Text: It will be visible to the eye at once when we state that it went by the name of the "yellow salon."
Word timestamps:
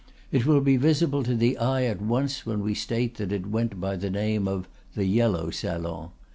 It 0.31 0.47
will 0.47 0.61
be 0.61 0.77
visible 0.77 1.21
to 1.21 1.35
the 1.35 1.59
eye 1.59 1.83
at 1.83 2.01
once 2.01 2.43
when 2.43 2.61
we 2.61 2.73
state 2.73 3.17
that 3.17 3.31
it 3.31 3.45
went 3.45 3.79
by 3.79 3.97
the 3.97 4.09
name 4.09 4.47
of 4.47 4.67
the 4.95 5.05
"yellow 5.05 5.51
salon." 5.51 6.09